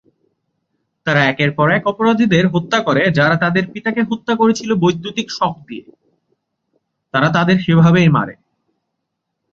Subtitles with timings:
[1.07, 5.85] তারা একের পর এক অপরাধীদের হত্যা করে যারা তাদের পিতাকে হত্যা করেছিল বৈদ্যুতিক শক দিয়ে
[7.13, 8.35] ।তারা তাদের সেভাবেই মারে।